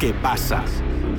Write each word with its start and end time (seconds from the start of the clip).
¿Qué 0.00 0.14
pasa? 0.14 0.64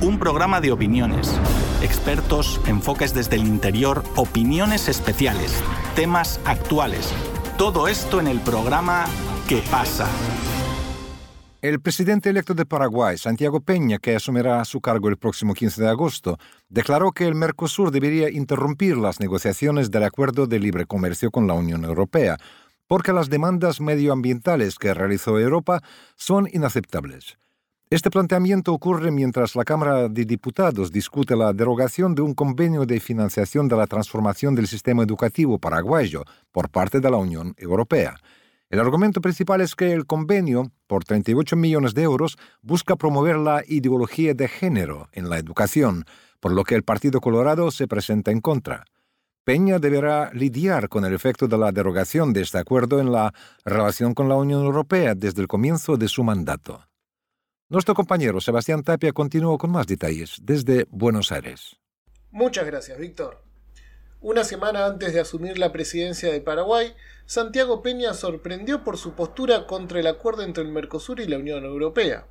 Un 0.00 0.18
programa 0.18 0.60
de 0.60 0.72
opiniones, 0.72 1.40
expertos, 1.82 2.60
enfoques 2.66 3.14
desde 3.14 3.36
el 3.36 3.46
interior, 3.46 4.02
opiniones 4.16 4.88
especiales, 4.88 5.62
temas 5.94 6.40
actuales. 6.44 7.14
Todo 7.56 7.86
esto 7.86 8.18
en 8.18 8.26
el 8.26 8.40
programa 8.40 9.04
¿Qué 9.48 9.62
pasa? 9.70 10.08
El 11.60 11.80
presidente 11.80 12.30
electo 12.30 12.54
de 12.54 12.66
Paraguay, 12.66 13.16
Santiago 13.18 13.60
Peña, 13.60 13.98
que 13.98 14.16
asumirá 14.16 14.64
su 14.64 14.80
cargo 14.80 15.08
el 15.08 15.16
próximo 15.16 15.54
15 15.54 15.80
de 15.80 15.88
agosto, 15.88 16.38
declaró 16.68 17.12
que 17.12 17.28
el 17.28 17.36
Mercosur 17.36 17.92
debería 17.92 18.30
interrumpir 18.30 18.96
las 18.96 19.20
negociaciones 19.20 19.92
del 19.92 20.02
acuerdo 20.02 20.48
de 20.48 20.58
libre 20.58 20.86
comercio 20.86 21.30
con 21.30 21.46
la 21.46 21.54
Unión 21.54 21.84
Europea, 21.84 22.36
porque 22.88 23.12
las 23.12 23.30
demandas 23.30 23.80
medioambientales 23.80 24.76
que 24.76 24.92
realizó 24.92 25.38
Europa 25.38 25.82
son 26.16 26.48
inaceptables. 26.52 27.36
Este 27.92 28.08
planteamiento 28.08 28.72
ocurre 28.72 29.10
mientras 29.10 29.54
la 29.54 29.64
Cámara 29.64 30.08
de 30.08 30.24
Diputados 30.24 30.90
discute 30.90 31.36
la 31.36 31.52
derogación 31.52 32.14
de 32.14 32.22
un 32.22 32.32
convenio 32.32 32.86
de 32.86 32.98
financiación 33.00 33.68
de 33.68 33.76
la 33.76 33.86
transformación 33.86 34.54
del 34.54 34.66
sistema 34.66 35.02
educativo 35.02 35.58
paraguayo 35.58 36.24
por 36.52 36.70
parte 36.70 37.00
de 37.00 37.10
la 37.10 37.18
Unión 37.18 37.52
Europea. 37.58 38.16
El 38.70 38.80
argumento 38.80 39.20
principal 39.20 39.60
es 39.60 39.74
que 39.74 39.92
el 39.92 40.06
convenio, 40.06 40.72
por 40.86 41.04
38 41.04 41.54
millones 41.54 41.92
de 41.92 42.04
euros, 42.04 42.38
busca 42.62 42.96
promover 42.96 43.36
la 43.36 43.62
ideología 43.68 44.32
de 44.32 44.48
género 44.48 45.10
en 45.12 45.28
la 45.28 45.36
educación, 45.36 46.06
por 46.40 46.52
lo 46.52 46.64
que 46.64 46.76
el 46.76 46.84
Partido 46.84 47.20
Colorado 47.20 47.70
se 47.70 47.88
presenta 47.88 48.30
en 48.30 48.40
contra. 48.40 48.86
Peña 49.44 49.78
deberá 49.78 50.30
lidiar 50.32 50.88
con 50.88 51.04
el 51.04 51.12
efecto 51.12 51.46
de 51.46 51.58
la 51.58 51.72
derogación 51.72 52.32
de 52.32 52.40
este 52.40 52.56
acuerdo 52.56 53.00
en 53.00 53.12
la 53.12 53.34
relación 53.66 54.14
con 54.14 54.30
la 54.30 54.36
Unión 54.36 54.64
Europea 54.64 55.14
desde 55.14 55.42
el 55.42 55.46
comienzo 55.46 55.98
de 55.98 56.08
su 56.08 56.24
mandato. 56.24 56.80
Nuestro 57.72 57.94
compañero 57.94 58.38
Sebastián 58.38 58.82
Tapia 58.82 59.14
continuó 59.14 59.56
con 59.56 59.70
más 59.70 59.86
detalles 59.86 60.36
desde 60.42 60.86
Buenos 60.90 61.32
Aires. 61.32 61.76
Muchas 62.30 62.66
gracias, 62.66 62.98
Víctor. 62.98 63.42
Una 64.20 64.44
semana 64.44 64.84
antes 64.84 65.14
de 65.14 65.20
asumir 65.20 65.56
la 65.56 65.72
presidencia 65.72 66.30
de 66.30 66.42
Paraguay, 66.42 66.92
Santiago 67.24 67.80
Peña 67.80 68.12
sorprendió 68.12 68.84
por 68.84 68.98
su 68.98 69.14
postura 69.14 69.66
contra 69.66 70.00
el 70.00 70.06
acuerdo 70.06 70.42
entre 70.42 70.64
el 70.64 70.68
Mercosur 70.68 71.18
y 71.20 71.26
la 71.26 71.38
Unión 71.38 71.64
Europea. 71.64 72.26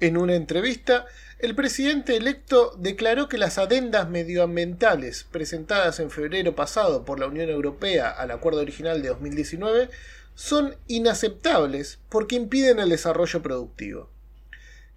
En 0.00 0.16
una 0.16 0.34
entrevista, 0.34 1.04
el 1.40 1.54
presidente 1.54 2.16
electo 2.16 2.74
declaró 2.78 3.28
que 3.28 3.36
las 3.36 3.58
adendas 3.58 4.08
medioambientales 4.08 5.24
presentadas 5.30 6.00
en 6.00 6.10
febrero 6.10 6.54
pasado 6.54 7.04
por 7.04 7.20
la 7.20 7.26
Unión 7.26 7.50
Europea 7.50 8.08
al 8.08 8.30
acuerdo 8.30 8.62
original 8.62 9.02
de 9.02 9.08
2019 9.08 9.90
son 10.34 10.74
inaceptables 10.86 11.98
porque 12.08 12.36
impiden 12.36 12.78
el 12.78 12.88
desarrollo 12.88 13.42
productivo. 13.42 14.13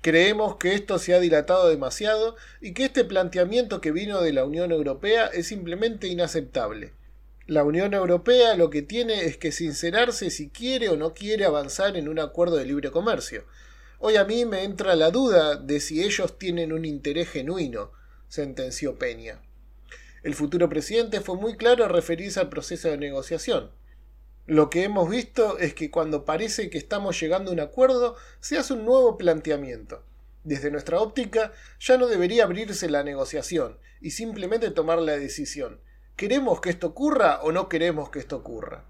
Creemos 0.02 0.58
que 0.58 0.74
esto 0.74 1.00
se 1.00 1.14
ha 1.14 1.20
dilatado 1.20 1.70
demasiado 1.70 2.36
y 2.62 2.74
que 2.74 2.86
este 2.86 3.04
planteamiento 3.04 3.82
que 3.82 3.92
vino 3.92 4.22
de 4.22 4.34
la 4.34 4.46
Unión 4.46 4.72
Europea 4.72 5.28
es 5.28 5.48
simplemente 5.48 6.08
inaceptable. 6.08 6.94
La 7.48 7.64
Unión 7.64 7.94
Europea 7.94 8.56
lo 8.56 8.70
que 8.70 8.82
tiene 8.82 9.26
es 9.26 9.38
que 9.38 9.52
sincerarse 9.52 10.30
si 10.30 10.50
quiere 10.50 10.90
o 10.90 10.98
no 10.98 11.14
quiere 11.14 11.46
avanzar 11.46 11.98
en 11.98 12.10
un 12.10 12.20
acuerdo 12.20 12.58
de 12.58 12.66
libre 12.66 12.92
comercio. 12.92 13.46
Hoy 14.00 14.18
a 14.18 14.26
mí 14.26 14.46
me 14.46 14.64
entra 14.64 14.96
la 14.96 15.12
duda 15.12 15.56
de 15.56 15.80
si 15.80 16.04
ellos 16.04 16.38
tienen 16.38 16.72
un 16.74 16.86
interés 16.86 17.30
genuino, 17.30 17.92
sentenció 18.28 19.00
Peña. 19.00 19.42
El 20.24 20.36
futuro 20.36 20.68
presidente 20.70 21.22
fue 21.22 21.38
muy 21.38 21.56
claro 21.56 21.86
al 21.86 21.90
referirse 21.90 22.40
al 22.40 22.50
proceso 22.50 22.90
de 22.90 22.98
negociación. 22.98 23.72
Lo 24.48 24.70
que 24.70 24.86
hemos 24.86 25.10
visto 25.10 25.58
es 25.58 25.74
que 25.74 25.92
cuando 25.92 26.24
parece 26.24 26.70
que 26.70 26.78
estamos 26.78 27.20
llegando 27.20 27.52
a 27.52 27.54
un 27.54 27.60
acuerdo, 27.60 28.16
se 28.40 28.58
hace 28.58 28.72
un 28.72 28.86
nuevo 28.86 29.18
planteamiento. 29.18 30.06
Desde 30.46 30.72
nuestra 30.72 31.02
óptica, 31.02 31.52
ya 31.82 31.98
no 31.98 32.08
debería 32.08 32.46
abrirse 32.46 32.90
la 32.90 33.04
negociación 33.04 33.78
y 34.00 34.12
simplemente 34.12 34.72
tomar 34.72 35.00
la 35.00 35.18
decisión. 35.18 35.82
¿Queremos 36.16 36.62
que 36.62 36.70
esto 36.70 36.88
ocurra 36.88 37.42
o 37.42 37.52
no 37.52 37.68
queremos 37.68 38.10
que 38.10 38.20
esto 38.20 38.38
ocurra? 38.38 38.86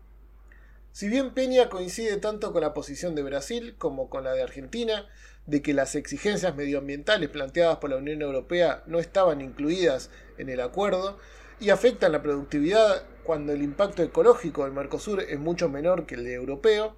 Si 0.92 1.10
bien 1.10 1.34
Peña 1.34 1.70
coincide 1.70 2.18
tanto 2.18 2.54
con 2.54 2.62
la 2.62 2.76
posición 2.76 3.16
de 3.16 3.24
Brasil 3.24 3.76
como 3.80 4.12
con 4.12 4.26
la 4.26 4.34
de 4.34 4.44
Argentina, 4.44 5.08
de 5.48 5.64
que 5.64 5.74
las 5.74 5.96
exigencias 5.96 6.56
medioambientales 6.56 7.30
planteadas 7.30 7.78
por 7.78 7.90
la 7.90 7.98
Unión 7.98 8.22
Europea 8.22 8.84
no 8.86 9.00
estaban 9.00 9.42
incluidas 9.42 10.12
en 10.38 10.50
el 10.50 10.62
acuerdo 10.62 11.18
y 11.60 11.70
afectan 11.72 12.12
la 12.12 12.22
productividad 12.22 13.04
cuando 13.24 13.52
el 13.52 13.62
impacto 13.62 14.04
ecológico 14.04 14.64
del 14.64 14.74
Mercosur 14.74 15.22
es 15.22 15.40
mucho 15.40 15.70
menor 15.70 16.06
que 16.06 16.16
el 16.16 16.24
de 16.24 16.34
europeo, 16.34 16.96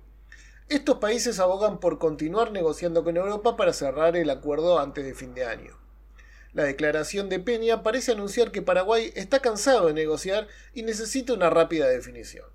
estos 0.67 0.97
países 0.97 1.39
abogan 1.39 1.79
por 1.79 1.97
continuar 1.97 2.51
negociando 2.51 3.03
con 3.03 3.17
Europa 3.17 3.57
para 3.57 3.73
cerrar 3.73 4.15
el 4.15 4.29
acuerdo 4.29 4.77
antes 4.79 5.03
de 5.03 5.15
fin 5.15 5.33
de 5.33 5.45
año. 5.45 5.75
La 6.53 6.63
declaración 6.63 7.29
de 7.29 7.39
Peña 7.39 7.83
parece 7.83 8.11
anunciar 8.11 8.51
que 8.51 8.61
Paraguay 8.61 9.11
está 9.15 9.39
cansado 9.39 9.87
de 9.87 9.93
negociar 9.93 10.47
y 10.73 10.83
necesita 10.83 11.33
una 11.33 11.49
rápida 11.49 11.87
definición. 11.87 12.45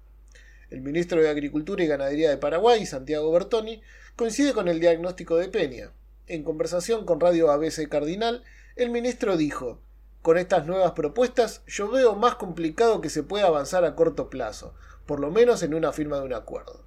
El 0.71 0.81
ministro 0.81 1.21
de 1.21 1.29
Agricultura 1.29 1.83
y 1.83 1.87
Ganadería 1.87 2.31
de 2.31 2.37
Paraguay, 2.37 2.87
Santiago 2.87 3.33
Bertoni, 3.33 3.83
coincide 4.15 4.53
con 4.53 4.69
el 4.69 4.79
diagnóstico 4.79 5.37
de 5.37 5.49
Peña. 5.49 5.93
En 6.27 6.43
conversación 6.43 7.05
con 7.05 7.21
Radio 7.21 7.51
ABC 7.51 7.89
Cardinal, 7.89 8.45
el 8.77 8.91
ministro 8.91 9.37
dijo 9.37 9.81
con 10.25 10.39
estas 10.39 10.65
nuevas 10.65 10.93
propuestas, 10.93 11.61
yo 11.67 11.91
veo 11.91 12.15
más 12.15 12.37
complicado 12.37 13.03
que 13.03 13.11
se 13.11 13.23
pueda 13.23 13.47
avanzar 13.47 13.85
a 13.85 13.95
corto 13.95 14.31
plazo, 14.31 14.73
por 15.05 15.21
lo 15.21 15.31
menos 15.31 15.63
en 15.63 15.75
una 15.75 15.93
firma 15.93 16.17
de 16.17 16.23
un 16.23 16.33
acuerdo. 16.33 16.81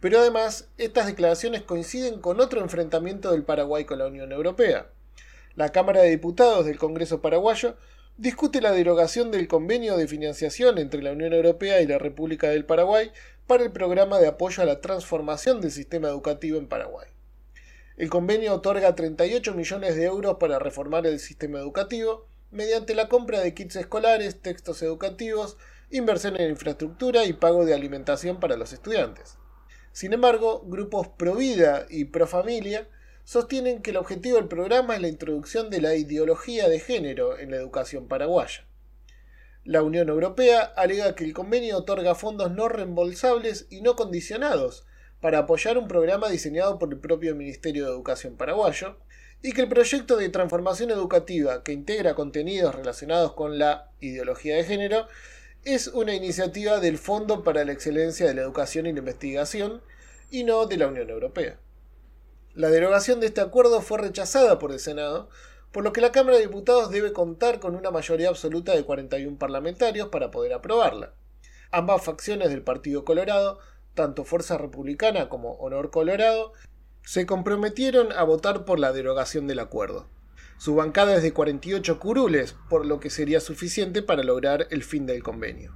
Pero 0.00 0.18
además, 0.18 0.68
estas 0.76 1.06
declaraciones 1.06 1.62
coinciden 1.62 2.20
con 2.20 2.40
otro 2.40 2.60
enfrentamiento 2.60 3.30
del 3.30 3.44
Paraguay 3.44 3.84
con 3.84 4.00
la 4.00 4.08
Unión 4.08 4.32
Europea. 4.32 4.88
La 5.54 5.70
Cámara 5.70 6.02
de 6.02 6.10
Diputados 6.10 6.66
del 6.66 6.78
Congreso 6.78 7.22
paraguayo 7.22 7.76
discute 8.16 8.60
la 8.60 8.72
derogación 8.72 9.30
del 9.30 9.46
convenio 9.46 9.96
de 9.96 10.08
financiación 10.08 10.78
entre 10.78 11.04
la 11.04 11.12
Unión 11.12 11.32
Europea 11.32 11.80
y 11.80 11.86
la 11.86 11.98
República 11.98 12.48
del 12.48 12.64
Paraguay 12.64 13.12
para 13.46 13.62
el 13.62 13.70
programa 13.70 14.18
de 14.18 14.26
apoyo 14.26 14.64
a 14.64 14.66
la 14.66 14.80
transformación 14.80 15.60
del 15.60 15.70
sistema 15.70 16.08
educativo 16.08 16.58
en 16.58 16.66
Paraguay. 16.66 17.06
El 17.96 18.10
convenio 18.10 18.52
otorga 18.52 18.94
38 18.94 19.54
millones 19.54 19.96
de 19.96 20.04
euros 20.04 20.36
para 20.38 20.58
reformar 20.58 21.06
el 21.06 21.18
sistema 21.18 21.58
educativo 21.58 22.28
mediante 22.50 22.94
la 22.94 23.08
compra 23.08 23.40
de 23.40 23.54
kits 23.54 23.76
escolares, 23.76 24.42
textos 24.42 24.82
educativos, 24.82 25.56
inversión 25.90 26.38
en 26.38 26.50
infraestructura 26.50 27.24
y 27.24 27.32
pago 27.32 27.64
de 27.64 27.72
alimentación 27.72 28.38
para 28.38 28.58
los 28.58 28.74
estudiantes. 28.74 29.38
Sin 29.92 30.12
embargo, 30.12 30.62
grupos 30.66 31.08
pro 31.08 31.36
vida 31.36 31.86
y 31.88 32.04
pro 32.04 32.26
familia 32.26 32.86
sostienen 33.24 33.80
que 33.80 33.92
el 33.92 33.96
objetivo 33.96 34.36
del 34.36 34.48
programa 34.48 34.94
es 34.94 35.00
la 35.00 35.08
introducción 35.08 35.70
de 35.70 35.80
la 35.80 35.96
ideología 35.96 36.68
de 36.68 36.80
género 36.80 37.38
en 37.38 37.50
la 37.50 37.56
educación 37.56 38.08
paraguaya. 38.08 38.66
La 39.64 39.82
Unión 39.82 40.10
Europea 40.10 40.60
alega 40.60 41.14
que 41.14 41.24
el 41.24 41.32
convenio 41.32 41.78
otorga 41.78 42.14
fondos 42.14 42.52
no 42.52 42.68
reembolsables 42.68 43.66
y 43.70 43.80
no 43.80 43.96
condicionados 43.96 44.84
para 45.20 45.38
apoyar 45.40 45.78
un 45.78 45.88
programa 45.88 46.28
diseñado 46.28 46.78
por 46.78 46.92
el 46.92 46.98
propio 46.98 47.34
Ministerio 47.34 47.84
de 47.84 47.90
Educación 47.90 48.36
paraguayo, 48.36 48.96
y 49.42 49.52
que 49.52 49.62
el 49.62 49.68
proyecto 49.68 50.16
de 50.16 50.28
transformación 50.28 50.90
educativa 50.90 51.62
que 51.62 51.72
integra 51.72 52.14
contenidos 52.14 52.74
relacionados 52.74 53.34
con 53.34 53.58
la 53.58 53.90
ideología 54.00 54.56
de 54.56 54.64
género 54.64 55.06
es 55.64 55.88
una 55.88 56.14
iniciativa 56.14 56.80
del 56.80 56.98
Fondo 56.98 57.44
para 57.44 57.64
la 57.64 57.72
Excelencia 57.72 58.26
de 58.26 58.34
la 58.34 58.42
Educación 58.42 58.86
y 58.86 58.92
la 58.92 59.00
Investigación 59.00 59.82
y 60.30 60.44
no 60.44 60.66
de 60.66 60.76
la 60.76 60.88
Unión 60.88 61.10
Europea. 61.10 61.58
La 62.54 62.70
derogación 62.70 63.20
de 63.20 63.26
este 63.26 63.40
acuerdo 63.40 63.82
fue 63.82 63.98
rechazada 63.98 64.58
por 64.58 64.72
el 64.72 64.80
Senado, 64.80 65.28
por 65.72 65.84
lo 65.84 65.92
que 65.92 66.00
la 66.00 66.12
Cámara 66.12 66.36
de 66.36 66.44
Diputados 66.44 66.90
debe 66.90 67.12
contar 67.12 67.60
con 67.60 67.76
una 67.76 67.90
mayoría 67.90 68.30
absoluta 68.30 68.72
de 68.74 68.84
41 68.84 69.38
parlamentarios 69.38 70.08
para 70.08 70.30
poder 70.30 70.54
aprobarla. 70.54 71.14
Ambas 71.70 72.02
facciones 72.02 72.48
del 72.48 72.62
Partido 72.62 73.04
Colorado 73.04 73.58
tanto 73.96 74.24
Fuerza 74.24 74.56
Republicana 74.56 75.28
como 75.28 75.54
Honor 75.54 75.90
Colorado, 75.90 76.52
se 77.02 77.26
comprometieron 77.26 78.12
a 78.12 78.22
votar 78.22 78.64
por 78.64 78.78
la 78.78 78.92
derogación 78.92 79.48
del 79.48 79.58
acuerdo. 79.58 80.06
Su 80.58 80.76
bancada 80.76 81.16
es 81.16 81.22
de 81.22 81.32
48 81.32 81.98
curules, 81.98 82.54
por 82.68 82.86
lo 82.86 83.00
que 83.00 83.10
sería 83.10 83.40
suficiente 83.40 84.02
para 84.02 84.22
lograr 84.22 84.68
el 84.70 84.84
fin 84.84 85.06
del 85.06 85.22
convenio. 85.22 85.74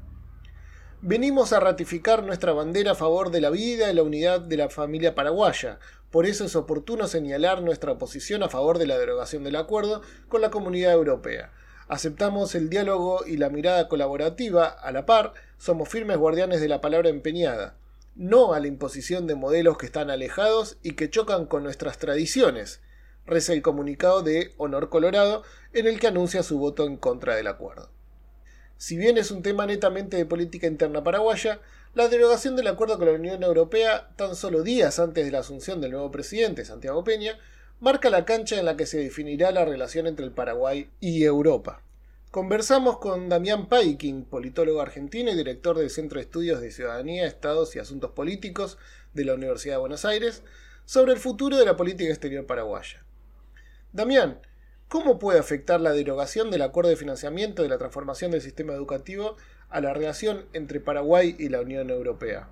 Venimos 1.02 1.52
a 1.52 1.60
ratificar 1.60 2.24
nuestra 2.24 2.52
bandera 2.52 2.92
a 2.92 2.94
favor 2.94 3.30
de 3.30 3.40
la 3.40 3.50
vida 3.50 3.90
y 3.90 3.94
la 3.94 4.02
unidad 4.02 4.40
de 4.40 4.56
la 4.56 4.68
familia 4.68 5.14
paraguaya, 5.14 5.78
por 6.10 6.26
eso 6.26 6.44
es 6.44 6.56
oportuno 6.56 7.06
señalar 7.06 7.62
nuestra 7.62 7.96
posición 7.96 8.42
a 8.42 8.48
favor 8.48 8.78
de 8.78 8.86
la 8.86 8.98
derogación 8.98 9.44
del 9.44 9.56
acuerdo 9.56 10.02
con 10.28 10.40
la 10.40 10.50
comunidad 10.50 10.92
europea. 10.92 11.52
Aceptamos 11.88 12.54
el 12.54 12.68
diálogo 12.68 13.24
y 13.26 13.36
la 13.36 13.48
mirada 13.48 13.88
colaborativa 13.88 14.66
a 14.66 14.92
la 14.92 15.06
par, 15.06 15.32
somos 15.58 15.88
firmes 15.88 16.18
guardianes 16.18 16.60
de 16.60 16.68
la 16.68 16.80
palabra 16.80 17.08
empeñada 17.08 17.76
no 18.14 18.52
a 18.52 18.60
la 18.60 18.66
imposición 18.66 19.26
de 19.26 19.34
modelos 19.34 19.78
que 19.78 19.86
están 19.86 20.10
alejados 20.10 20.78
y 20.82 20.92
que 20.92 21.10
chocan 21.10 21.46
con 21.46 21.62
nuestras 21.62 21.98
tradiciones, 21.98 22.80
reza 23.26 23.52
el 23.52 23.62
comunicado 23.62 24.22
de 24.22 24.52
Honor 24.56 24.88
Colorado 24.90 25.42
en 25.72 25.86
el 25.86 26.00
que 26.00 26.08
anuncia 26.08 26.42
su 26.42 26.58
voto 26.58 26.86
en 26.86 26.96
contra 26.96 27.36
del 27.36 27.46
acuerdo. 27.46 27.90
Si 28.76 28.96
bien 28.96 29.18
es 29.18 29.30
un 29.30 29.42
tema 29.42 29.66
netamente 29.66 30.16
de 30.16 30.26
política 30.26 30.66
interna 30.66 31.04
paraguaya, 31.04 31.60
la 31.94 32.08
derogación 32.08 32.56
del 32.56 32.68
acuerdo 32.68 32.98
con 32.98 33.08
la 33.08 33.14
Unión 33.14 33.42
Europea, 33.42 34.10
tan 34.16 34.34
solo 34.34 34.62
días 34.62 34.98
antes 34.98 35.24
de 35.24 35.32
la 35.32 35.40
asunción 35.40 35.80
del 35.80 35.92
nuevo 35.92 36.10
presidente, 36.10 36.64
Santiago 36.64 37.04
Peña, 37.04 37.38
marca 37.80 38.10
la 38.10 38.24
cancha 38.24 38.58
en 38.58 38.64
la 38.64 38.76
que 38.76 38.86
se 38.86 38.98
definirá 38.98 39.50
la 39.50 39.64
relación 39.64 40.06
entre 40.06 40.24
el 40.24 40.32
Paraguay 40.32 40.88
y 41.00 41.24
Europa. 41.24 41.82
Conversamos 42.30 42.98
con 42.98 43.28
Damián 43.28 43.66
Paikin, 43.66 44.24
politólogo 44.24 44.80
argentino 44.80 45.32
y 45.32 45.34
director 45.34 45.76
del 45.76 45.90
Centro 45.90 46.20
de 46.20 46.22
Estudios 46.22 46.60
de 46.60 46.70
Ciudadanía, 46.70 47.26
Estados 47.26 47.74
y 47.74 47.80
Asuntos 47.80 48.12
Políticos 48.12 48.78
de 49.14 49.24
la 49.24 49.34
Universidad 49.34 49.74
de 49.74 49.80
Buenos 49.80 50.04
Aires, 50.04 50.44
sobre 50.84 51.12
el 51.12 51.18
futuro 51.18 51.56
de 51.56 51.64
la 51.64 51.76
política 51.76 52.08
exterior 52.08 52.46
paraguaya. 52.46 53.04
Damián, 53.92 54.38
¿cómo 54.86 55.18
puede 55.18 55.40
afectar 55.40 55.80
la 55.80 55.90
derogación 55.90 56.52
del 56.52 56.62
acuerdo 56.62 56.90
de 56.90 56.96
financiamiento 56.96 57.64
de 57.64 57.68
la 57.68 57.78
transformación 57.78 58.30
del 58.30 58.42
sistema 58.42 58.74
educativo 58.74 59.34
a 59.68 59.80
la 59.80 59.92
relación 59.92 60.46
entre 60.52 60.78
Paraguay 60.78 61.34
y 61.36 61.48
la 61.48 61.60
Unión 61.60 61.90
Europea? 61.90 62.48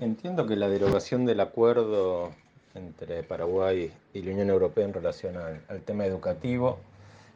Entiendo 0.00 0.44
que 0.48 0.56
la 0.56 0.68
derogación 0.68 1.24
del 1.24 1.38
acuerdo 1.38 2.34
entre 2.74 3.22
Paraguay 3.22 3.92
y 4.12 4.22
la 4.22 4.32
Unión 4.32 4.50
Europea 4.50 4.86
en 4.86 4.92
relación 4.92 5.36
al, 5.36 5.82
tema 5.82 6.04
educativo 6.04 6.80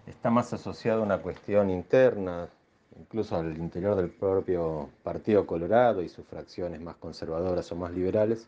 está 0.07 0.31
más 0.31 0.53
asociado 0.53 1.01
a 1.01 1.05
una 1.05 1.19
cuestión 1.19 1.71
interna, 1.71 2.49
incluso 2.99 3.37
al 3.37 3.57
interior 3.57 3.97
del 3.97 4.11
propio 4.11 4.91
Partido 5.03 5.47
Colorado 5.47 6.03
y 6.03 6.09
sus 6.09 6.27
fracciones 6.27 6.81
más 6.81 6.97
conservadoras 6.97 7.71
o 7.73 7.77
más 7.77 7.93
liberales, 7.93 8.47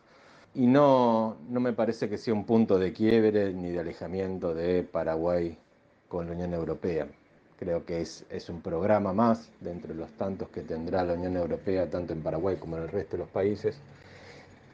y 0.53 0.65
no, 0.65 1.37
no 1.49 1.59
me 1.59 1.73
parece 1.73 2.09
que 2.09 2.17
sea 2.17 2.33
un 2.33 2.45
punto 2.45 2.79
de 2.79 2.93
quiebre 2.93 3.53
ni 3.53 3.69
de 3.69 3.79
alejamiento 3.79 4.53
de 4.53 4.83
Paraguay 4.83 5.57
con 6.07 6.27
la 6.27 6.33
Unión 6.33 6.53
Europea. 6.53 7.07
Creo 7.59 7.85
que 7.85 8.01
es, 8.01 8.25
es 8.29 8.49
un 8.49 8.61
programa 8.61 9.13
más 9.13 9.51
de 9.59 9.75
los 9.93 10.11
tantos 10.11 10.49
que 10.49 10.61
tendrá 10.61 11.03
la 11.03 11.13
Unión 11.13 11.35
Europea, 11.35 11.89
tanto 11.89 12.13
en 12.13 12.21
Paraguay 12.21 12.57
como 12.57 12.77
en 12.77 12.83
el 12.83 12.89
resto 12.89 13.17
de 13.17 13.23
los 13.23 13.29
países, 13.29 13.79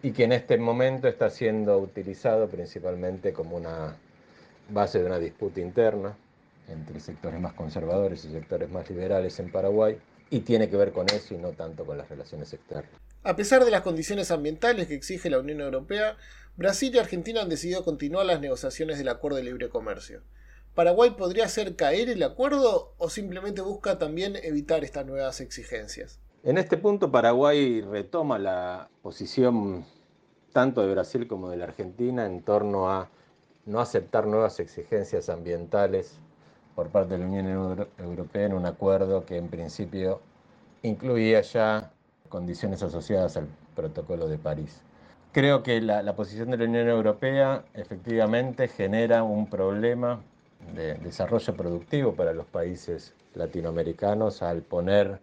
y 0.01 0.11
que 0.11 0.25
en 0.25 0.33
este 0.33 0.57
momento 0.57 1.07
está 1.07 1.29
siendo 1.29 1.77
utilizado 1.79 2.47
principalmente 2.49 3.31
como 3.31 3.55
una 3.55 3.95
base 4.69 4.99
de 4.99 5.05
una 5.05 5.19
disputa 5.19 5.61
interna 5.61 6.13
entre 6.67 6.99
sectores 6.99 7.39
más 7.39 7.53
conservadores 7.53 8.25
y 8.25 8.31
sectores 8.31 8.69
más 8.69 8.89
liberales 8.89 9.39
en 9.39 9.51
Paraguay, 9.51 9.97
y 10.29 10.39
tiene 10.39 10.69
que 10.69 10.77
ver 10.77 10.91
con 10.91 11.05
eso 11.09 11.35
y 11.35 11.37
no 11.37 11.51
tanto 11.51 11.85
con 11.85 11.97
las 11.97 12.09
relaciones 12.09 12.51
externas. 12.53 12.91
A 13.23 13.35
pesar 13.35 13.63
de 13.63 13.71
las 13.71 13.81
condiciones 13.81 14.31
ambientales 14.31 14.87
que 14.87 14.95
exige 14.95 15.29
la 15.29 15.39
Unión 15.39 15.61
Europea, 15.61 16.17
Brasil 16.55 16.93
y 16.93 16.99
Argentina 16.99 17.41
han 17.41 17.49
decidido 17.49 17.83
continuar 17.83 18.25
las 18.25 18.41
negociaciones 18.41 18.97
del 18.97 19.09
acuerdo 19.09 19.37
de 19.37 19.43
libre 19.43 19.69
comercio. 19.69 20.21
¿Paraguay 20.75 21.11
podría 21.11 21.45
hacer 21.45 21.75
caer 21.75 22.09
el 22.09 22.23
acuerdo 22.23 22.95
o 22.97 23.09
simplemente 23.09 23.61
busca 23.61 23.99
también 23.99 24.35
evitar 24.35 24.83
estas 24.83 25.05
nuevas 25.05 25.39
exigencias? 25.39 26.19
En 26.43 26.57
este 26.57 26.77
punto 26.77 27.11
Paraguay 27.11 27.81
retoma 27.81 28.39
la 28.39 28.89
posición 29.03 29.85
tanto 30.51 30.81
de 30.81 30.91
Brasil 30.91 31.27
como 31.27 31.49
de 31.49 31.57
la 31.57 31.65
Argentina 31.65 32.25
en 32.25 32.41
torno 32.41 32.89
a 32.89 33.09
no 33.65 33.79
aceptar 33.79 34.25
nuevas 34.25 34.59
exigencias 34.59 35.29
ambientales 35.29 36.19
por 36.75 36.89
parte 36.89 37.13
de 37.13 37.19
la 37.19 37.25
Unión 37.25 37.87
Europea 37.99 38.45
en 38.45 38.53
un 38.53 38.65
acuerdo 38.65 39.25
que 39.25 39.37
en 39.37 39.47
principio 39.47 40.21
incluía 40.81 41.41
ya 41.41 41.91
condiciones 42.29 42.81
asociadas 42.81 43.37
al 43.37 43.47
protocolo 43.75 44.27
de 44.27 44.37
París. 44.37 44.81
Creo 45.31 45.63
que 45.63 45.81
la, 45.81 46.15
posición 46.15 46.51
de 46.51 46.57
la 46.57 46.65
Unión 46.65 46.87
Europea 46.87 47.63
efectivamente 47.73 48.67
genera 48.67 49.23
un 49.23 49.49
problema 49.49 50.21
de 50.75 50.95
desarrollo 50.95 51.55
productivo 51.55 52.13
para 52.13 52.33
los 52.33 52.45
países 52.45 53.13
latinoamericanos 53.33 54.43
al 54.43 54.61
poner 54.61 55.19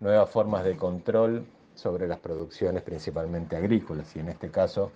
nuevas 0.00 0.30
formas 0.30 0.64
de 0.64 0.76
control 0.76 1.46
sobre 1.74 2.08
las 2.08 2.18
producciones 2.18 2.82
principalmente 2.82 3.56
agrícolas. 3.56 4.16
Y 4.16 4.20
en 4.20 4.30
este 4.30 4.50
caso, 4.50 4.92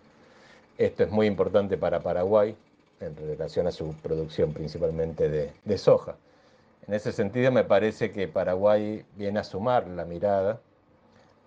esto 0.79 1.03
es 1.03 1.11
muy 1.11 1.27
importante 1.27 1.77
para 1.77 2.01
Paraguay 2.01 2.57
en 3.07 3.17
relación 3.17 3.67
a 3.67 3.71
su 3.71 3.95
producción 3.95 4.53
principalmente 4.53 5.29
de, 5.29 5.53
de 5.65 5.79
soja. 5.79 6.17
En 6.87 6.95
ese 6.95 7.13
sentido, 7.13 7.51
me 7.51 7.65
parece 7.65 8.13
que 8.13 8.29
Paraguay 8.29 9.05
viene 9.17 9.41
a 9.41 9.45
sumar 9.45 9.89
la 9.89 10.05
mirada 10.05 10.61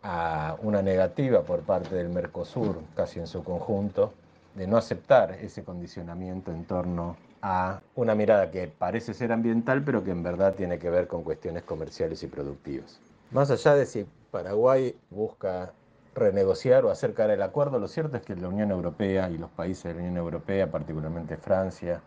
a 0.04 0.58
una 0.62 0.82
negativa 0.82 1.42
por 1.42 1.62
parte 1.62 1.96
del 1.96 2.10
Mercosur, 2.10 2.82
casi 2.96 3.20
en 3.20 3.28
su 3.28 3.44
conjunto, 3.44 4.14
de 4.56 4.66
no 4.66 4.78
aceptar 4.78 5.34
ese 5.34 5.64
condicionamiento 5.64 6.52
en 6.52 6.66
torno 6.66 7.18
a 7.42 7.82
una 7.96 8.16
mirada 8.16 8.50
que 8.50 8.68
parece 8.68 9.14
ser 9.14 9.32
ambiental, 9.32 9.84
pero 9.84 10.04
que 10.04 10.12
en 10.12 10.24
verdad 10.24 10.56
tiene 10.56 10.80
que 10.80 10.90
ver 10.90 11.08
con 11.08 11.24
cuestiones 11.24 11.64
comerciales 11.64 12.24
y 12.24 12.28
productivas. 12.28 13.00
Más 13.32 13.52
allá 13.52 13.76
de 13.76 13.86
si 13.86 14.06
Paraguay 14.32 14.96
busca 15.10 15.72
renegociar 16.18 16.84
o 16.86 16.90
acercar 16.92 17.30
el 17.30 17.42
acuerdo, 17.42 17.80
lo 17.80 17.88
cierto 17.88 18.18
es 18.18 18.24
que 18.24 18.36
la 18.36 18.50
Unión 18.50 18.72
Europea 18.72 19.30
y 19.30 19.38
los 19.38 19.50
países 19.52 19.84
de 19.86 19.94
la 19.94 20.00
Unión 20.00 20.18
Europea, 20.18 20.70
particularmente 20.70 21.38
Francia, 21.38 22.02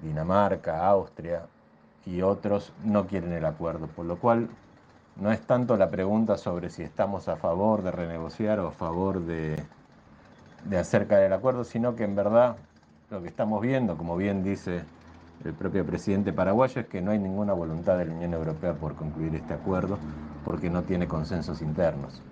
Dinamarca, 0.00 0.86
Austria 0.86 1.46
y 2.04 2.22
otros, 2.22 2.72
no 2.84 3.06
quieren 3.06 3.32
el 3.32 3.44
acuerdo, 3.44 3.86
por 3.88 4.06
lo 4.06 4.16
cual 4.18 4.48
no 5.16 5.32
es 5.32 5.40
tanto 5.40 5.76
la 5.76 5.90
pregunta 5.90 6.36
sobre 6.36 6.70
si 6.70 6.82
estamos 6.82 7.28
a 7.28 7.36
favor 7.36 7.82
de 7.82 7.90
renegociar 7.90 8.60
o 8.60 8.68
a 8.68 8.72
favor 8.72 9.20
de, 9.20 9.62
de 10.64 10.78
acercar 10.78 11.22
el 11.22 11.32
acuerdo, 11.32 11.64
sino 11.64 11.94
que 11.94 12.04
en 12.04 12.16
verdad 12.16 12.56
lo 13.10 13.22
que 13.22 13.28
estamos 13.28 13.60
viendo, 13.62 13.96
como 13.96 14.16
bien 14.16 14.42
dice 14.42 14.82
el 15.44 15.52
propio 15.52 15.84
presidente 15.84 16.32
paraguayo, 16.32 16.80
es 16.80 16.86
que 16.88 17.00
no 17.00 17.10
hay 17.10 17.18
ninguna 17.18 17.52
voluntad 17.52 17.98
de 17.98 18.06
la 18.06 18.14
Unión 18.14 18.34
Europea 18.34 18.74
por 18.74 18.94
concluir 18.94 19.34
este 19.34 19.54
acuerdo 19.54 19.98
porque 20.44 20.70
no 20.70 20.82
tiene 20.82 21.06
consensos 21.06 21.60
internos. 21.60 22.22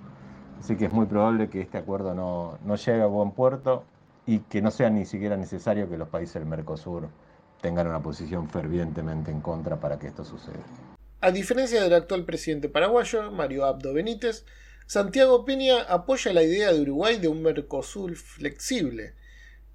Así 0.65 0.77
que 0.77 0.87
es 0.87 0.93
muy 0.95 1.05
probable 1.05 1.51
que 1.51 1.61
este 1.61 1.77
acuerdo 1.77 2.15
no, 2.15 2.59
no 2.65 2.77
llegue 2.77 3.03
a 3.03 3.07
buen 3.07 3.33
puerto 3.33 3.85
y 4.25 4.39
que 4.39 4.63
no 4.63 4.71
sea 4.71 4.89
ni 4.89 5.05
siquiera 5.05 5.37
necesario 5.37 5.91
que 5.91 5.99
los 5.99 6.09
países 6.09 6.37
del 6.37 6.47
Mercosur 6.47 7.11
tengan 7.61 7.87
una 7.87 8.01
posición 8.01 8.49
fervientemente 8.49 9.31
en 9.31 9.43
contra 9.43 9.77
para 9.79 9.99
que 9.99 10.07
esto 10.07 10.25
suceda. 10.25 10.65
A 11.21 11.31
diferencia 11.33 11.83
del 11.83 11.93
actual 11.93 12.25
presidente 12.25 12.71
paraguayo, 12.71 13.31
Mario 13.31 13.67
Abdo 13.67 13.93
Benítez, 13.93 14.47
Santiago 14.87 15.45
Peña 15.45 15.83
apoya 15.83 16.33
la 16.33 16.43
idea 16.43 16.73
de 16.73 16.81
Uruguay 16.81 17.19
de 17.19 17.29
un 17.29 17.43
Mercosur 17.43 18.17
flexible. 18.17 19.13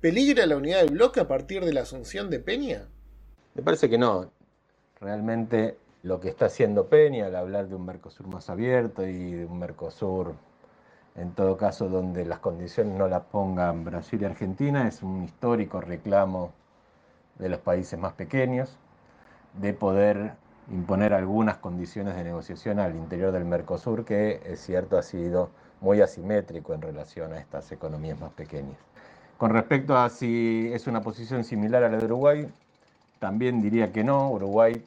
¿Peligra 0.02 0.48
la 0.48 0.58
unidad 0.58 0.80
del 0.80 0.94
bloque 0.94 1.20
a 1.20 1.28
partir 1.28 1.64
de 1.64 1.74
la 1.74 1.82
asunción 1.82 2.32
de 2.32 2.40
Peña? 2.40 2.88
Me 3.54 3.62
parece 3.62 3.92
que 3.92 4.00
no. 4.00 4.32
Realmente 5.00 5.78
lo 6.02 6.20
que 6.20 6.30
está 6.30 6.46
haciendo 6.46 6.88
Peña 6.88 7.28
al 7.28 7.36
hablar 7.36 7.68
de 7.68 7.76
un 7.76 7.86
Mercosur 7.86 8.26
más 8.26 8.50
abierto 8.50 9.06
y 9.06 9.34
de 9.34 9.46
un 9.46 9.60
Mercosur, 9.60 10.34
en 11.20 11.32
todo 11.34 11.58
caso, 11.58 11.90
donde 11.90 12.26
las 12.26 12.40
condiciones 12.40 12.98
no 12.98 13.08
las 13.08 13.24
pongan 13.24 13.84
Brasil 13.84 14.22
y 14.22 14.26
Argentina, 14.26 14.88
es 14.88 15.04
un 15.04 15.24
histórico 15.24 15.82
reclamo 15.82 16.52
de 17.38 17.50
los 17.50 17.60
países 17.60 18.00
más 18.00 18.14
pequeños 18.14 18.78
de 19.54 19.74
poder 19.74 20.34
imponer 20.72 21.14
algunas 21.14 21.58
condiciones 21.58 22.16
de 22.16 22.24
negociación 22.24 22.80
al 22.80 22.96
interior 22.96 23.32
del 23.32 23.46
Mercosur, 23.46 24.06
que 24.06 24.42
es 24.46 24.60
cierto 24.60 24.98
ha 24.98 25.02
sido 25.02 25.50
muy 25.82 26.02
asimétrico 26.02 26.74
en 26.74 26.82
relación 26.82 27.34
a 27.34 27.40
estas 27.40 27.72
economías 27.72 28.20
más 28.20 28.32
pequeñas. 28.32 28.78
Con 29.38 29.52
respecto 29.52 29.98
a 29.98 30.10
si 30.10 30.70
es 30.74 30.88
una 30.88 31.02
posición 31.02 31.44
similar 31.44 31.84
a 31.84 31.90
la 31.90 31.98
de 31.98 32.06
Uruguay, 32.06 32.48
también 33.20 33.62
diría 33.62 33.92
que 33.92 34.04
no. 34.04 34.30
Uruguay 34.32 34.84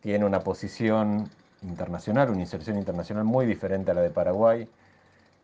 tiene 0.00 0.24
una 0.24 0.40
posición 0.40 1.28
internacional, 1.62 2.30
una 2.30 2.40
inserción 2.40 2.78
internacional 2.78 3.24
muy 3.24 3.46
diferente 3.46 3.90
a 3.90 3.94
la 3.94 4.02
de 4.02 4.10
Paraguay. 4.10 4.68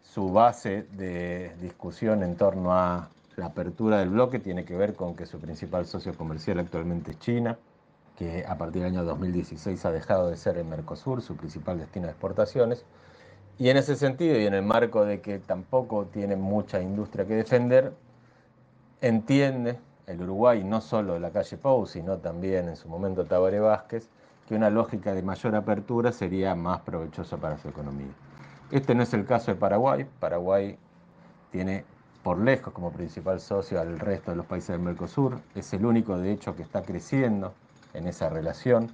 Su 0.03 0.31
base 0.33 0.87
de 0.93 1.53
discusión 1.61 2.23
en 2.23 2.37
torno 2.37 2.75
a 2.75 3.09
la 3.37 3.47
apertura 3.47 3.99
del 3.99 4.11
bloque 4.11 4.39
tiene 4.39 4.65
que 4.65 4.77
ver 4.77 4.95
con 4.95 5.17
que 5.17 5.27
su 5.27 5.39
principal 5.39 5.87
socio 5.87 6.15
comercial 6.15 6.59
actualmente 6.59 7.13
es 7.13 7.19
China 7.19 7.59
que 8.17 8.45
a 8.47 8.57
partir 8.57 8.83
del 8.83 8.93
año 8.93 9.05
2016 9.05 9.85
ha 9.85 9.93
dejado 9.93 10.29
de 10.29 10.37
ser 10.37 10.59
el 10.59 10.65
Mercosur, 10.65 11.23
su 11.23 11.37
principal 11.37 11.79
destino 11.79 12.07
de 12.07 12.13
exportaciones. 12.13 12.85
Y 13.59 13.69
en 13.69 13.77
ese 13.77 13.97
sentido, 13.97 14.39
y 14.39 14.47
en 14.47 14.55
el 14.55 14.63
marco 14.63 15.05
de 15.05 15.21
que 15.21 15.39
tampoco 15.39 16.07
tiene 16.07 16.37
mucha 16.37 16.81
industria 16.81 17.27
que 17.27 17.35
defender, 17.35 17.93
entiende 19.01 19.79
el 20.07 20.23
Uruguay, 20.23 20.65
no 20.65 20.81
solo 20.81 21.19
la 21.19 21.31
calle 21.31 21.57
Pou, 21.57 21.87
sino 21.87 22.19
también 22.19 22.69
en 22.69 22.77
su 22.77 22.89
momento 22.89 23.25
Tabaré 23.25 23.61
Vázquez, 23.61 24.09
que 24.47 24.55
una 24.55 24.71
lógica 24.71 25.15
de 25.15 25.23
mayor 25.23 25.55
apertura 25.55 26.13
sería 26.13 26.55
más 26.55 26.81
provechosa 26.81 27.37
para 27.37 27.59
su 27.59 27.69
economía. 27.69 28.13
Este 28.73 28.95
no 28.95 29.03
es 29.03 29.13
el 29.13 29.27
caso 29.27 29.51
de 29.51 29.59
Paraguay. 29.59 30.07
Paraguay 30.19 30.79
tiene 31.51 31.85
por 32.23 32.39
lejos 32.39 32.73
como 32.73 32.91
principal 32.91 33.39
socio 33.39 33.79
al 33.79 33.99
resto 33.99 34.31
de 34.31 34.39
los 34.39 34.47
países 34.47 34.69
del 34.69 34.81
Mercosur. 34.81 35.39
Es 35.55 35.75
el 35.75 35.85
único, 35.85 36.17
de 36.17 36.33
hecho, 36.33 36.57
que 36.57 36.63
está 36.63 36.81
creciendo 36.81 37.53
en 37.93 38.07
esa 38.09 38.31
relación, 38.31 38.91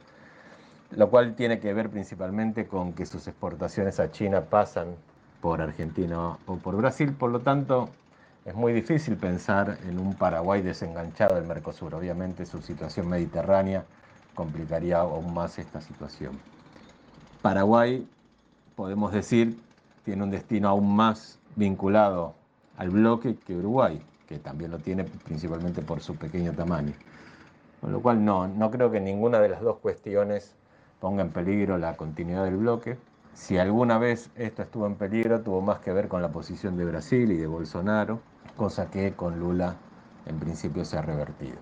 lo 0.91 1.09
cual 1.11 1.37
tiene 1.37 1.61
que 1.61 1.73
ver 1.73 1.91
principalmente 1.91 2.67
con 2.67 2.93
que 2.93 3.07
sus 3.07 3.29
exportaciones 3.29 4.01
a 4.01 4.11
China 4.11 4.41
pasan 4.41 4.97
por 5.41 5.63
Argentina 5.63 6.37
o 6.47 6.57
por 6.57 6.75
Brasil, 6.75 7.13
por 7.13 7.31
lo 7.31 7.39
tanto 7.39 7.89
es 8.45 8.57
muy 8.57 8.73
difícil 8.73 9.17
pensar 9.17 9.79
en 9.87 10.01
un 10.01 10.15
Paraguay 10.15 10.61
desenganchado 10.61 11.37
del 11.37 11.47
Mercosur. 11.47 11.95
Obviamente 11.95 12.47
su 12.47 12.61
situación 12.63 13.09
mediterránea 13.09 13.85
complicaría 14.35 14.99
aún 14.99 15.33
más 15.33 15.57
esta 15.61 15.81
situación. 15.81 16.37
Paraguay, 17.43 18.09
podemos 18.75 19.13
decir, 19.13 19.68
tiene 20.09 20.23
un 20.23 20.31
destino 20.31 20.71
aún 20.71 20.97
más 20.97 21.39
vinculado 21.55 22.35
al 22.79 22.89
bloque 22.89 23.37
que 23.47 23.55
Uruguay, 23.55 24.01
que 24.27 24.39
también 24.39 24.71
lo 24.71 24.79
tiene 24.79 25.05
principalmente 25.05 25.83
por 25.83 26.01
su 26.01 26.17
pequeño 26.17 26.55
tamaño. 26.55 26.95
Con 27.83 27.93
lo 27.93 28.01
cual 28.01 28.25
no, 28.25 28.49
no 28.49 28.71
creo 28.71 28.91
que 28.91 29.01
ninguna 29.01 29.39
de 29.39 29.51
las 29.51 29.61
dos 29.61 29.77
cuestiones 29.81 30.55
ponga 30.99 31.21
en 31.21 31.29
peligro 31.29 31.77
la 31.77 31.95
continuidad 31.99 32.45
del 32.45 32.57
bloque. 32.57 32.97
Si 33.35 33.59
alguna 33.59 33.99
vez 33.99 34.31
esto 34.37 34.63
estuvo 34.63 34.87
en 34.87 34.95
peligro, 34.95 35.43
tuvo 35.43 35.61
más 35.61 35.81
que 35.81 35.93
ver 35.93 36.09
con 36.09 36.23
la 36.23 36.33
posición 36.33 36.79
de 36.79 36.87
Brasil 36.87 37.31
y 37.31 37.37
de 37.37 37.47
Bolsonaro, 37.47 38.23
cosa 38.57 38.91
que 38.91 39.13
con 39.13 39.39
Lula 39.39 39.77
en 40.25 40.41
principio 40.41 40.87
se 40.87 40.97
ha 40.97 41.03
revertido. 41.03 41.59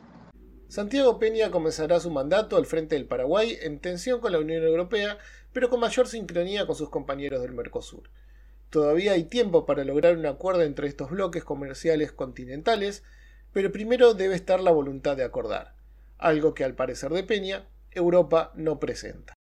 Santiago 0.68 1.18
Peña 1.18 1.50
comenzará 1.50 1.98
su 1.98 2.12
mandato 2.12 2.56
al 2.56 2.66
frente 2.66 2.94
del 2.94 3.08
Paraguay 3.08 3.58
en 3.60 3.80
tensión 3.80 4.20
con 4.20 4.30
la 4.30 4.38
Unión 4.38 4.62
Europea, 4.62 5.18
pero 5.52 5.68
con 5.68 5.80
mayor 5.80 6.06
sincronía 6.06 6.64
con 6.64 6.76
sus 6.76 6.90
compañeros 6.90 7.42
del 7.42 7.54
Mercosur. 7.54 8.08
Todavía 8.70 9.12
hay 9.12 9.24
tiempo 9.24 9.66
para 9.66 9.84
lograr 9.84 10.16
un 10.16 10.26
acuerdo 10.26 10.62
entre 10.62 10.88
estos 10.88 11.10
bloques 11.10 11.44
comerciales 11.44 12.12
continentales, 12.12 13.02
pero 13.52 13.72
primero 13.72 14.14
debe 14.14 14.34
estar 14.34 14.60
la 14.60 14.70
voluntad 14.70 15.16
de 15.16 15.24
acordar, 15.24 15.74
algo 16.18 16.54
que 16.54 16.64
al 16.64 16.74
parecer 16.74 17.10
de 17.12 17.22
Peña, 17.22 17.68
Europa 17.90 18.52
no 18.54 18.78
presenta. 18.78 19.34